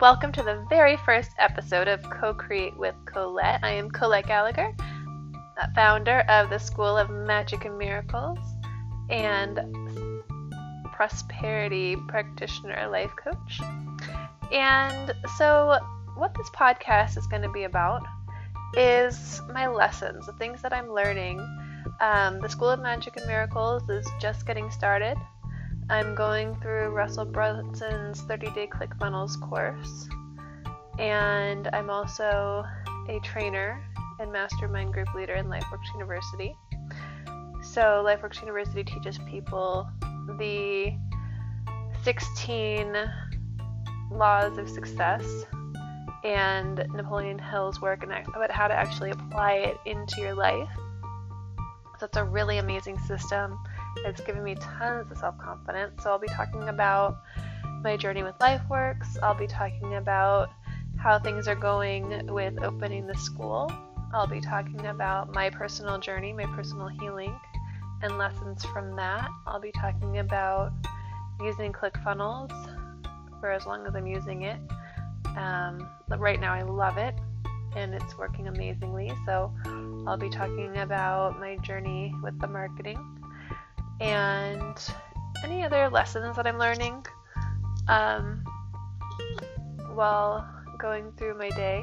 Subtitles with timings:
[0.00, 3.60] Welcome to the very first episode of Co Create with Colette.
[3.62, 4.74] I am Colette Gallagher,
[5.74, 8.38] founder of the School of Magic and Miracles
[9.08, 9.58] and
[10.92, 13.58] prosperity practitioner life coach.
[14.52, 15.78] And so,
[16.14, 18.02] what this podcast is going to be about
[18.76, 21.38] is my lessons, the things that I'm learning.
[22.02, 25.16] Um, the School of Magic and Miracles is just getting started.
[25.88, 30.08] I'm going through Russell Brunson's 30 Day ClickFunnels course,
[30.98, 32.64] and I'm also
[33.08, 33.80] a trainer
[34.18, 36.56] and mastermind group leader in LifeWorks University.
[37.62, 39.88] So, LifeWorks University teaches people
[40.40, 40.92] the
[42.02, 42.96] 16
[44.10, 45.24] laws of success
[46.24, 50.68] and Napoleon Hill's work about how to actually apply it into your life.
[52.00, 53.56] So, it's a really amazing system
[54.04, 56.02] it's given me tons of self confidence.
[56.02, 57.18] So I'll be talking about
[57.82, 59.16] my journey with LifeWorks.
[59.22, 60.50] I'll be talking about
[60.98, 63.70] how things are going with opening the school.
[64.12, 67.38] I'll be talking about my personal journey, my personal healing,
[68.02, 69.28] and lessons from that.
[69.46, 70.72] I'll be talking about
[71.40, 72.50] using ClickFunnels
[73.40, 74.58] for as long as I'm using it.
[75.36, 77.14] Um, right now, I love it
[77.74, 79.12] and it's working amazingly.
[79.26, 79.52] So,
[80.06, 82.98] I'll be talking about my journey with the marketing
[84.00, 84.78] and
[85.44, 87.06] any other lessons that I'm learning
[87.88, 88.44] um,
[89.94, 91.82] while going through my day.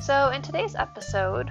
[0.00, 1.50] So, in today's episode,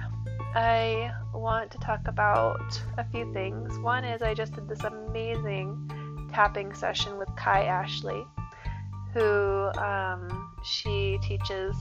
[0.54, 3.78] I want to talk about a few things.
[3.78, 8.24] One is I just did this amazing tapping session with Kai Ashley,
[9.12, 11.76] who um, she teaches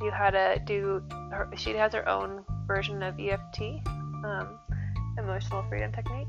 [0.00, 1.02] you how to do.
[1.30, 3.60] Her, she has her own version of EFT,
[4.24, 4.58] um,
[5.18, 6.28] emotional freedom technique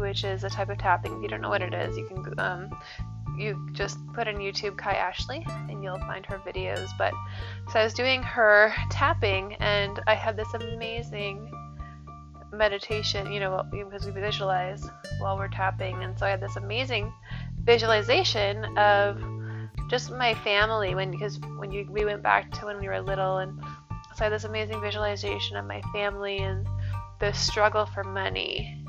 [0.00, 1.16] which is a type of tapping.
[1.16, 2.70] If you don't know what it is, you can um,
[3.36, 6.88] you just put in YouTube Kai Ashley and you'll find her videos.
[6.98, 7.12] But
[7.72, 11.50] so I was doing her tapping and I had this amazing
[12.52, 14.88] meditation, you know, because we visualize
[15.18, 16.02] while we're tapping.
[16.02, 17.12] And so I had this amazing
[17.64, 19.22] visualization of
[19.88, 23.38] just my family when because when you we went back to when we were little
[23.38, 23.60] and
[24.14, 26.66] so I had this amazing visualization of my family and
[27.20, 28.83] the struggle for money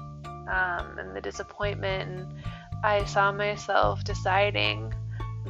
[0.47, 2.09] um, and the disappointment.
[2.09, 2.33] And
[2.83, 4.93] I saw myself deciding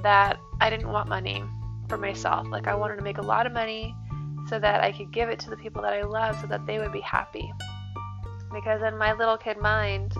[0.03, 1.44] that I didn't want money
[1.88, 2.47] for myself.
[2.50, 3.95] Like, I wanted to make a lot of money
[4.47, 6.79] so that I could give it to the people that I love so that they
[6.79, 7.51] would be happy.
[8.53, 10.13] Because in my little kid mind,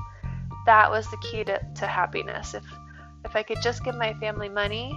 [0.66, 2.54] that was the key to, to happiness.
[2.54, 2.64] If
[3.24, 4.94] if I could just give my family money,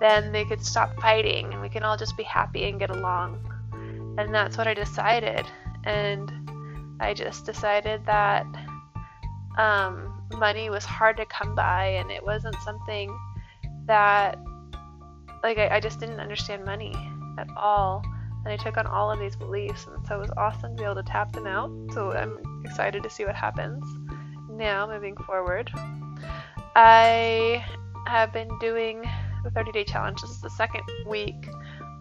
[0.00, 3.40] then they could stop fighting and we can all just be happy and get along.
[4.18, 5.46] And that's what I decided.
[5.84, 6.32] And
[7.00, 8.46] I just decided that
[9.56, 13.16] um, money was hard to come by and it wasn't something
[13.86, 14.38] that
[15.42, 16.94] like I, I, just didn't understand money
[17.38, 18.02] at all.
[18.44, 20.84] And i took on all of these beliefs and so it was awesome to be
[20.84, 21.70] able to tap them out.
[21.92, 23.84] So i'm excited to see what happens
[24.50, 25.70] now moving forward.
[26.74, 27.64] I
[28.06, 29.04] have been doing
[29.44, 30.20] the 30 day challenge.
[30.20, 31.48] This is the second week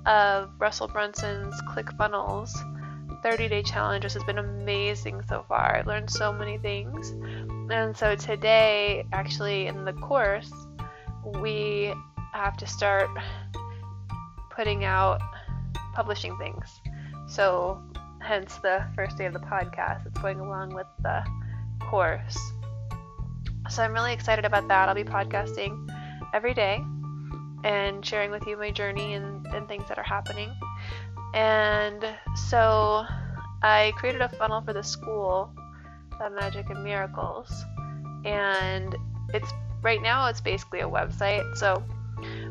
[0.05, 2.51] of russell brunson's clickfunnels
[3.25, 4.03] 30 day challenge.
[4.03, 5.77] Has been amazing so far.
[5.77, 7.09] I've learned so many things.
[7.71, 10.53] And so today, actually, in the course,
[11.41, 11.91] we
[12.33, 13.09] have to start
[14.51, 15.19] putting out
[15.95, 16.79] publishing things.
[17.27, 17.81] So,
[18.21, 20.05] hence the first day of the podcast.
[20.05, 21.25] It's going along with the
[21.79, 22.37] course.
[23.71, 24.87] So, I'm really excited about that.
[24.87, 25.89] I'll be podcasting
[26.31, 26.79] every day
[27.63, 30.51] and sharing with you my journey and, and things that are happening.
[31.35, 32.03] And
[32.49, 33.05] so
[33.61, 35.53] I created a funnel for the school
[36.21, 37.65] of magic and miracles.
[38.23, 38.95] And
[39.33, 39.51] it's
[39.81, 41.57] right now it's basically a website.
[41.57, 41.83] So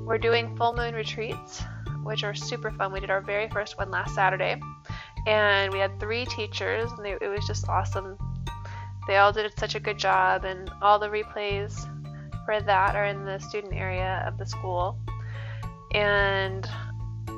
[0.00, 1.62] we're doing full moon retreats,
[2.02, 2.92] which are super fun.
[2.92, 4.60] We did our very first one last Saturday.
[5.26, 8.18] And we had three teachers, and they, it was just awesome.
[9.06, 11.88] They all did such a good job, and all the replays
[12.44, 14.98] for that are in the student area of the school.
[15.94, 16.68] And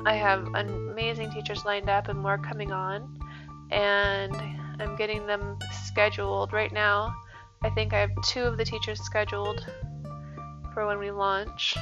[0.07, 3.19] I have amazing teachers lined up and more coming on,
[3.71, 4.33] and
[4.79, 7.13] I'm getting them scheduled right now.
[7.61, 9.69] I think I have two of the teachers scheduled
[10.73, 11.75] for when we launch,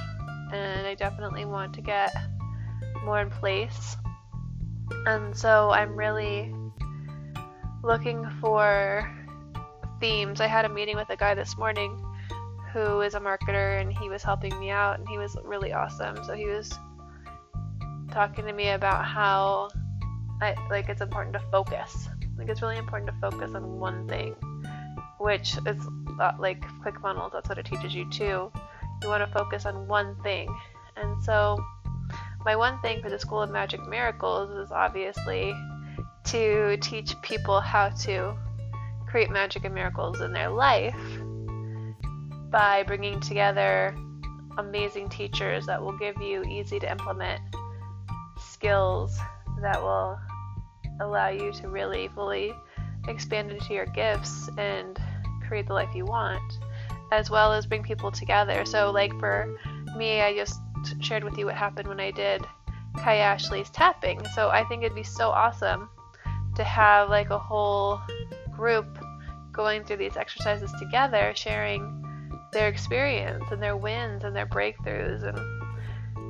[0.52, 2.16] and I definitely want to get
[3.04, 3.96] more in place.
[5.06, 6.52] And so I'm really
[7.84, 9.08] looking for
[10.00, 10.42] themes.
[10.42, 12.04] I had a meeting with a guy this morning
[12.74, 16.24] who is a marketer and he was helping me out and he was really awesome.
[16.26, 16.74] So he was
[18.16, 19.68] talking to me about how
[20.42, 22.08] I like it's important to focus.
[22.38, 24.36] Like it's really important to focus on one thing,
[25.18, 25.86] which is
[26.22, 27.34] uh, like ClickFunnels.
[27.34, 28.50] That's what it teaches you too.
[29.04, 30.48] You want to focus on one thing,
[30.96, 31.62] and so
[32.46, 35.54] my one thing for the School of Magic Miracles is obviously
[36.24, 38.34] to teach people how to
[39.08, 40.96] create magic and miracles in their life
[42.50, 43.94] by bringing together
[44.58, 47.42] amazing teachers that will give you easy to implement
[48.56, 49.20] skills
[49.62, 50.18] that will
[51.02, 52.54] allow you to really fully
[53.10, 54.98] expand into your gifts and
[55.46, 56.54] create the life you want,
[57.12, 58.64] as well as bring people together.
[58.66, 59.58] So, like for
[59.98, 60.60] me, I just
[61.02, 62.46] shared with you what happened when I did
[62.98, 64.26] Kai Ashley's tapping.
[64.34, 65.90] So, I think it'd be so awesome
[66.56, 68.00] to have like a whole
[68.56, 68.88] group
[69.52, 72.02] going through these exercises together, sharing
[72.54, 75.38] their experience and their wins and their breakthroughs and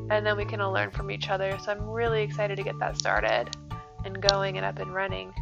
[0.10, 1.58] and then we can all learn from each other.
[1.64, 3.56] So I'm really excited to get that started
[4.04, 5.34] and going and up and running.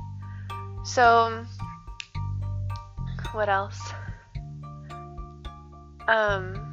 [0.85, 1.45] So
[3.33, 3.79] what else?
[6.07, 6.69] Um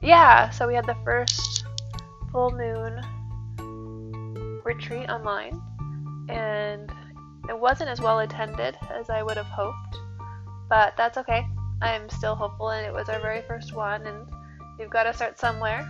[0.00, 1.64] yeah, so we had the first
[2.30, 3.02] full moon
[4.64, 5.60] retreat online
[6.28, 6.92] and
[7.48, 9.98] it wasn't as well attended as I would have hoped,
[10.68, 11.46] but that's okay.
[11.80, 14.26] I'm still hopeful, and it was our very first one, and
[14.78, 15.86] you've got to start somewhere.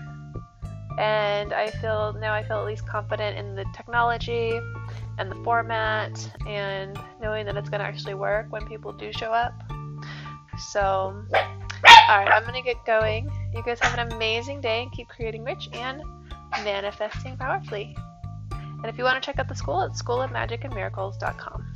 [0.99, 4.59] And I feel now I feel at least confident in the technology
[5.19, 9.33] and the format, and knowing that it's going to actually work when people do show
[9.33, 9.55] up.
[10.71, 13.31] So, all right, I'm going to get going.
[13.55, 16.03] You guys have an amazing day and keep creating rich and
[16.65, 17.97] manifesting powerfully.
[18.51, 21.75] And if you want to check out the school, it's schoolofmagicandmiracles.com.